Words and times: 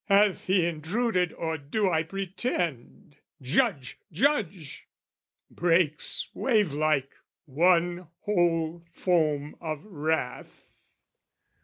"'Hath 0.05 0.47
he 0.47 0.65
intruded 0.65 1.31
or 1.33 1.59
do 1.59 1.87
I 1.87 2.01
pretend? 2.01 3.17
"'Judge, 3.39 3.99
judge!' 4.11 4.87
breaks 5.51 6.27
wavelike 6.33 7.13
one 7.45 8.07
whole 8.21 8.83
foam 8.93 9.55
of 9.61 9.85
wrath. 9.85 10.65